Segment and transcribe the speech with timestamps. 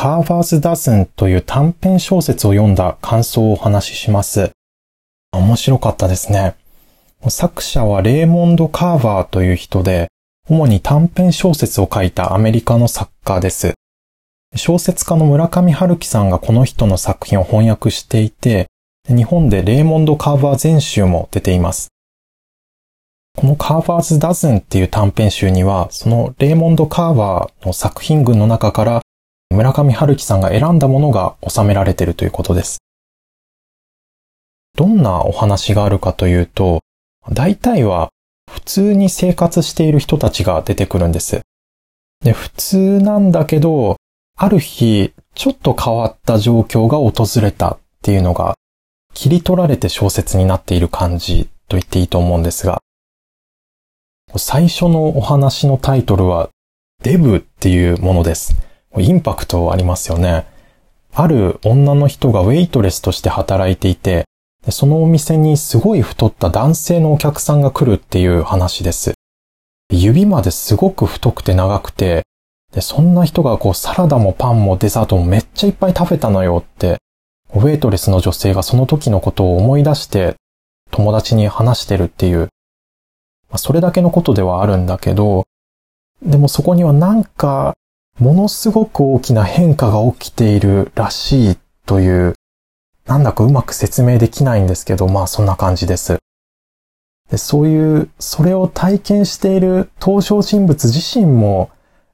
[0.00, 4.50] カーバーズ・ダズンという短編小説を読んだ感想をお話しします。
[5.32, 6.54] 面白かったですね。
[7.28, 10.08] 作者はレーモンド・カーバーという人で、
[10.48, 13.74] 主に短編小説を書いたアメリカの作家です。
[14.56, 18.68] 小説家の村上春樹さんがこの人の作品を翻訳していて、
[19.06, 21.88] 日本でレーモンド・カーバー全集も出ています。
[23.36, 29.02] このカーバーズ・ダズンっていう短編集には、そのレーモンド・カーバーの作品群の中から
[29.50, 32.78] 村上春樹さんが選んだものが収められているということです。
[34.76, 36.80] どんなお話があるかというと、
[37.32, 38.10] 大体は
[38.50, 41.40] 普通に生活している人たちが出てくるんです。
[42.24, 43.96] で、普通なんだけど、
[44.36, 48.54] ある日、ちょっと変わった状況が訪れたっていうのが、
[49.14, 52.80] 切り取られて小説になっている感じと言っていいと思うんですが、
[54.36, 56.50] 最初のお話のタイトルは、
[57.02, 58.69] デブっていうものです。
[58.98, 60.46] インパクトありますよね。
[61.12, 64.24] ある女の人がウェイトレスとして働いていて、
[64.68, 69.14] そのお店にすごい太った男性のお客さんが来るっていう話です。
[69.90, 72.24] 指まですごく太くて長くて、
[72.72, 76.98] で、そんな人がこうサラダもパンもデザートもめっちゃいっぱい食べたのよって、
[77.52, 80.36] ウェイトレスの女性がその時のことを思い出して
[80.92, 82.46] 友達に話してるっていう、ま
[83.52, 85.44] あ、それだけのことではあるんだけど、
[86.22, 87.74] でもそこにはなんか
[88.20, 92.34] ものすごく大きな変化が起きているらしいという、
[93.06, 96.18] なんだかうまく説明できないんですけど、まあそんな感じです。
[97.30, 101.70] でそういう、それを体験している登場人物自身も、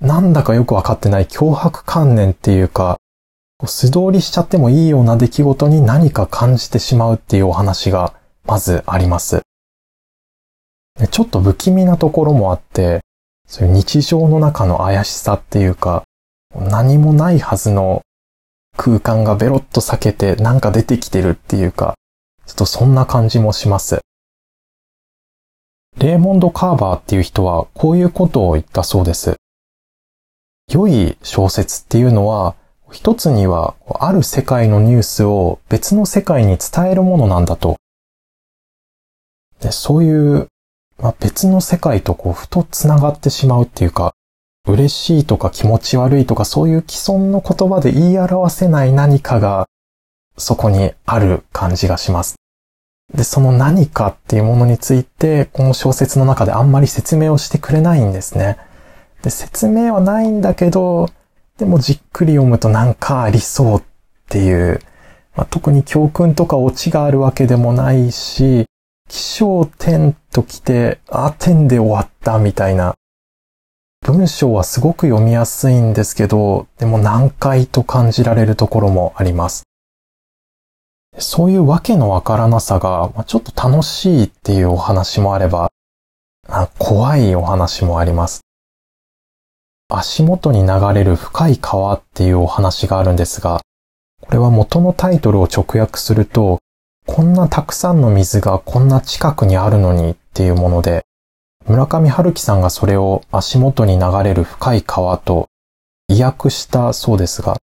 [0.00, 2.98] なんだかよくわかってない脅迫観念っていうか、
[3.66, 8.14] 素通りしちゃってもいいような出来事に何か感じてしまうっていうお話が
[8.46, 9.42] まずあります。
[11.10, 13.00] ちょっと不気味なところもあって、
[13.48, 16.04] そういう日常の中の怪しさっていうか、
[16.54, 18.02] 何もないはずの
[18.76, 21.94] 空間がベロッと避けてなんか出てきてるっていうか、
[22.46, 24.00] ちょっとそんな感じもします。
[25.96, 29.36] レーモンド・カーバーっていう人はこういうことを言ったそうです。
[30.70, 32.54] 良い小説っていうのは、
[32.92, 37.76] 一つにはある世界のニュースを別の世界に伝えるものなんだと。
[39.60, 40.48] でそういう
[41.00, 44.12] まあ、別の世界とこう、ふと繋がってしまうっていうか、
[44.66, 49.66] 嬉しいとか気持ち悪いとかそういう既存の言葉で言い表せない何かが
[50.36, 52.36] そこにある感じがします。
[53.14, 58.58] で、その何かっていうものについて、この小説の中であんまり説明をしてくれないんですね。
[59.22, 61.08] で、説明はないんだけど、
[61.56, 63.82] でもじっくり読むとなんかありそうっ
[64.28, 64.80] ていう、
[65.34, 68.66] まあ、特に教訓とかオチがあるわけでもないし、
[69.08, 72.94] 気象点と来て、あ、点で終わったみたいな。
[74.02, 79.64] 文章はすごく読みやすいんですけど、でも難解と感じられるところもあります。
[81.18, 85.72] そういうわけのわからなさが、ちょっと楽しいっていうお話もあれば、
[86.78, 88.42] 怖いお話もあります。
[89.90, 93.62] 足元に流れる深い川っていうお話があるんですが、
[94.20, 96.58] これは元のタイトルを直訳すると、
[97.08, 101.06] こんなたくさんの水がこんな近くにあるのにっていうもので、
[101.66, 105.48] 村上春樹さんがそれを足元に流れる深い川と
[106.08, 107.56] 意訳したそうですが、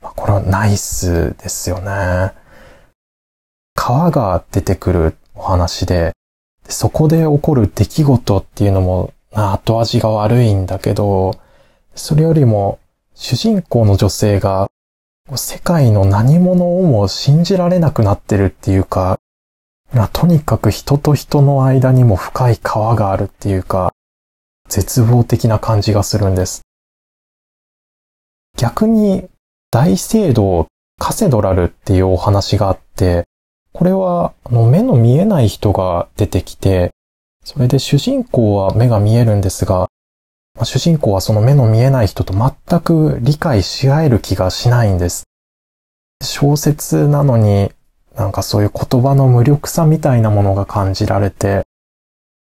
[0.00, 2.32] これはナイスですよね。
[3.74, 6.12] 川が出てくるお話で、
[6.68, 11.34] そこで起こる出来事っていうのも後味が悪いんだけど、
[11.96, 12.78] それよりも
[13.14, 14.68] 主人公の女性が
[15.36, 19.18] 世界の何者をも信じられなくなってるっていうか、
[20.12, 23.92] とにかく人と人の間にも深い川があるっていうか、
[24.68, 26.62] 絶望的な感じがするんです。
[28.58, 29.28] 逆に、
[29.70, 30.68] 大聖堂
[30.98, 33.24] カセドラルっていうお話があって、
[33.72, 36.90] これはの目の見えない人が出てきて、
[37.44, 39.88] それで主人公は目が見えるんですが、
[40.62, 45.24] 主人公はその目の見えない人と全く理解し合える気がしないんです。
[46.22, 47.72] 小説なのに
[48.14, 51.62] なんかそういう言葉の無力さみたいなものが感じられて、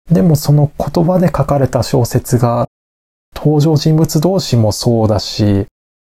[0.09, 2.67] でもその言葉で書かれた小説が
[3.35, 5.67] 登場人物同士もそうだし、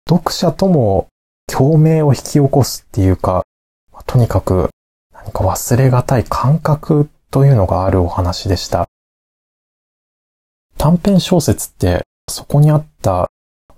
[0.08, 1.08] 読者とも
[1.46, 3.44] 共鳴を引き起こすっていうか、
[4.06, 4.70] とにかく
[5.12, 8.88] 何か忘れがたい感覚というのがあるお話でした。
[10.84, 13.30] 短編小説ってそこにあった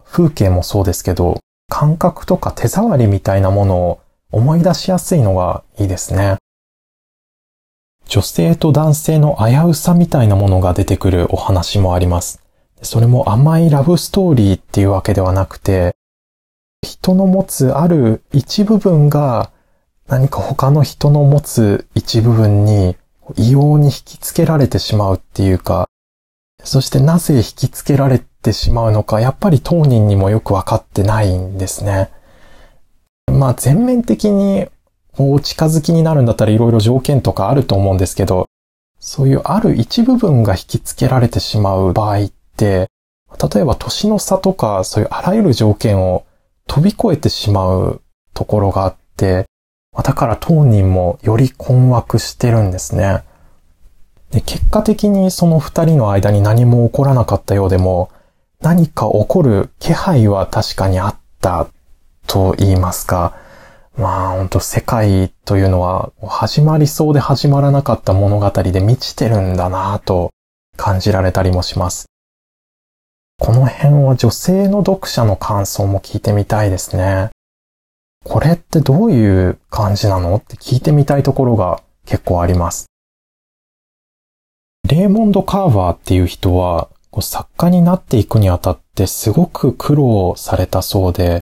[0.05, 1.39] 風景もそうですけど、
[1.69, 4.01] 感覚とか手触りみたいなものを
[4.33, 6.39] 思い出しやすいのがいいですね。
[8.09, 12.43] 女性と男性の危うさみたいなものが出てくるお話もあります。
[12.83, 15.95] それも甘いラブストーリーっていうわけではなくて、
[16.83, 19.53] 人の持つある一部分が
[20.09, 22.97] 何か他の人の持つ一部分に
[23.37, 25.89] 異様に引きつけられてしまうっていうか、
[26.67, 32.11] そしてなぜ引きつけられてしまうのか、やっぱり当人にもよくわかってないんですね。
[33.33, 34.67] まあ全面的に
[35.17, 38.47] お近づきになるんだったらいろいろ条件とかあると思うんですけど、
[38.99, 42.89] そういうある一部分が引きつけられてしまう場合って、
[43.53, 46.27] 例えば年の差とかそういうあらゆる条件を
[46.67, 48.03] 飛び越えてしまう
[48.35, 49.47] ところがあって、
[50.03, 53.23] だから当人もより困惑してるんですね。
[54.31, 58.11] で結果的にその二人の間に何も起こらなかったようでも、
[58.61, 61.69] 何か起こる気配は確かにあった
[62.27, 63.37] と言いますか。
[63.97, 70.31] まあ本当世界というのは始まりそうで始まらなかった物語で満ちてるんだなぁと
[70.77, 72.07] 感じられたりもします。
[73.39, 77.31] この辺は女性の読者の感想も聞いてみたいですね。
[78.25, 80.37] これってどういう感じなの？
[80.37, 82.87] って聞いてみたいところが結構あります。
[84.89, 86.89] レーモンド・カーバーっていう人は、
[87.21, 91.41] 作家になっていくにあたってすごく苦労されたそうで、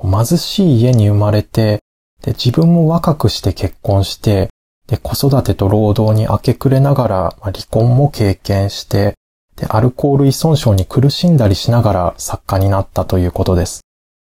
[0.00, 1.80] 貧しい家に生まれて、
[2.22, 4.48] で自分も若くして結婚して、
[4.86, 9.14] で子育てと労働に明け暮れながら、まあ、離婚も経験して、
[9.56, 13.80] でアルコール依存症に苦しんだりしながら作家になったということです。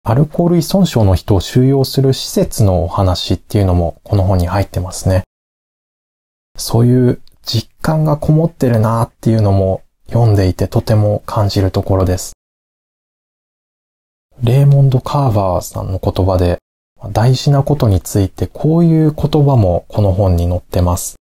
[0.03, 5.21] アルコール依存症の人を収容する施設のお話っていうのもこの本に入ってますね。
[6.57, 12.33] そういう実感がこもってるなっていうのも読んでいてとても感じるところです。
[14.43, 16.57] レーモンド・カーバーさんの言葉で
[17.11, 21.15] 大事なことについてこういう言葉もこの本に載ってます。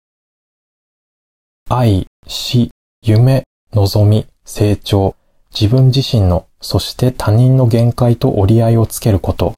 [1.69, 2.69] 愛、死、
[3.01, 3.44] 夢、
[3.74, 5.15] 望み、成長、
[5.53, 9.53] 自分自身のそして他人の限界と折り合いをつけること。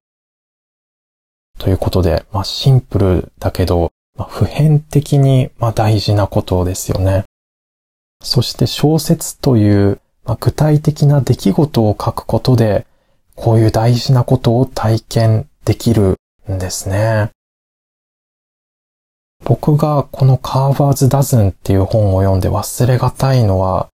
[1.59, 7.23] ということで、まあ、シンプルだけど、まあ、普遍的に、まあ、大事なことですよね。
[8.21, 12.85] そして小説という、まあ、具体的な出来事を書くことで、
[13.35, 16.15] こういう大事なことを体験できる
[16.51, 17.31] んですね。
[19.43, 23.89] 僕がこのカーバーズ・ダズンっていう本を読んで忘れがたいのは、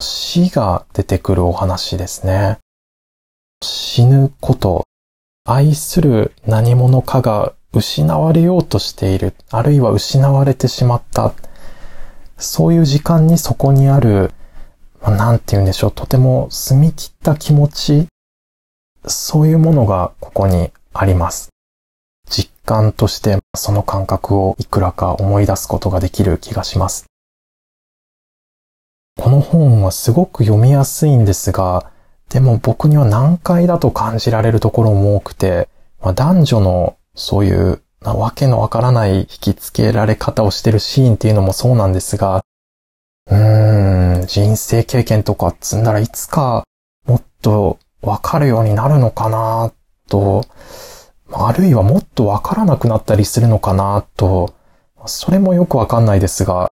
[0.00, 2.58] 死が出てくるお話ですね。
[3.62, 4.84] 死ぬこと、
[5.44, 11.32] 愛する何者かが失われようとしている、あるいは失われてしまった。
[12.36, 14.32] そういう時間にそこにある、
[15.02, 18.06] なんて言うんでしょう、とても澄み切った気持ち、
[19.06, 21.50] そういうものがここにあります。
[22.28, 27.06] 実感としてその感覚をいくらか思い出すことができる気がします。
[29.16, 31.90] この本はすごく読みやすいんですが、
[32.28, 35.68] でも僕には難解だと感じられるところも多くて、
[36.02, 42.44] まあ、男女のそういうなわけのわからない引き付けられ方をしてるシーンっていうのもそうなんですが、
[43.28, 46.64] うーん、人生経験とか積んだらいつか
[47.06, 49.72] もっとわかるようになるのかな
[50.08, 50.44] と、
[51.32, 54.54] あるいはもっとわからなくなったりするのかなと、
[55.06, 56.70] それもよくわかんないですが、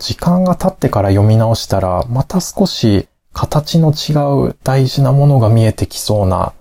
[0.00, 6.54] 時間が経ってから読み直したら、また少し形の違う大事なものが見えてきそうな、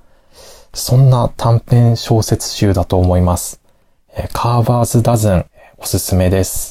[0.74, 3.62] そんな短編小説集だと思います。
[4.34, 5.46] カーバーズダズン、
[5.78, 6.68] おすすめです。